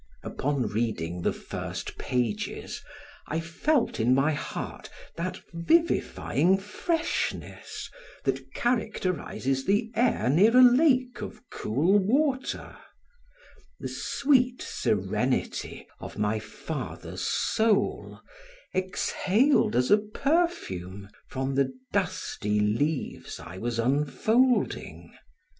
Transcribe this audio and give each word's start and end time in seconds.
Upon 0.23 0.65
reading 0.65 1.21
the 1.21 1.31
first 1.31 1.95
pages, 1.99 2.81
I 3.27 3.39
felt 3.39 3.99
in 3.99 4.15
my 4.15 4.31
heart 4.31 4.89
that 5.15 5.39
vivifying 5.53 6.57
freshness 6.57 7.87
that 8.23 8.51
characterizes 8.55 9.65
the 9.65 9.91
air 9.93 10.27
near 10.27 10.57
a 10.57 10.63
lake 10.63 11.21
of 11.21 11.47
cool 11.51 11.99
water; 11.99 12.75
the 13.79 13.87
sweet 13.87 14.59
serenity 14.63 15.85
of 15.99 16.17
my 16.17 16.39
father's 16.39 17.21
soul 17.21 18.21
exhaled 18.73 19.75
as 19.75 19.91
a 19.91 19.99
perfume 19.99 21.09
from 21.27 21.53
the 21.53 21.71
dusty 21.93 22.59
leaves 22.59 23.39
I 23.39 23.59
was 23.59 23.77
unfolding. 23.77 25.13